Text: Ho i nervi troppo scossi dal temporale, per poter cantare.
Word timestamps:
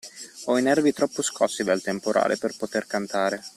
Ho 0.45 0.57
i 0.57 0.63
nervi 0.63 0.93
troppo 0.93 1.21
scossi 1.21 1.63
dal 1.63 1.83
temporale, 1.83 2.35
per 2.35 2.57
poter 2.57 2.87
cantare. 2.87 3.43